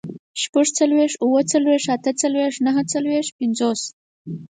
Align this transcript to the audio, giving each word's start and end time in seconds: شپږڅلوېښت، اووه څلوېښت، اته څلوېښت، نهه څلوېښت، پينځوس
شپږڅلوېښت، 0.41 1.17
اووه 1.23 1.41
څلوېښت، 1.51 1.87
اته 1.95 2.11
څلوېښت، 2.21 2.57
نهه 2.65 2.83
څلوېښت، 2.91 3.29
پينځوس 3.37 3.81